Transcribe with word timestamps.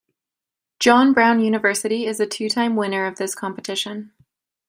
John 0.79 1.13
Brown 1.13 1.39
University 1.41 2.07
is 2.07 2.19
a 2.19 2.25
two 2.25 2.49
time 2.49 2.75
winner 2.75 3.05
of 3.05 3.17
this 3.17 3.35
competition. 3.35 4.11